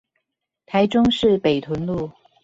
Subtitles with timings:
[0.65, 2.11] 台中市北屯路